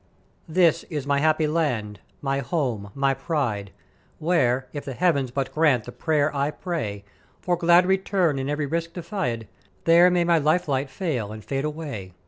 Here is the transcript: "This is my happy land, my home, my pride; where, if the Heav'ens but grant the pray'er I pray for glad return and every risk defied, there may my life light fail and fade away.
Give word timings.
"This 0.49 0.83
is 0.89 1.05
my 1.05 1.19
happy 1.19 1.45
land, 1.45 1.99
my 2.23 2.39
home, 2.39 2.89
my 2.95 3.13
pride; 3.13 3.69
where, 4.17 4.65
if 4.73 4.83
the 4.83 4.95
Heav'ens 4.95 5.29
but 5.29 5.53
grant 5.53 5.83
the 5.83 5.91
pray'er 5.91 6.33
I 6.35 6.49
pray 6.49 7.03
for 7.39 7.55
glad 7.55 7.85
return 7.85 8.39
and 8.39 8.49
every 8.49 8.65
risk 8.65 8.93
defied, 8.93 9.47
there 9.83 10.09
may 10.09 10.23
my 10.23 10.39
life 10.39 10.67
light 10.67 10.89
fail 10.89 11.31
and 11.31 11.45
fade 11.45 11.65
away. 11.65 12.13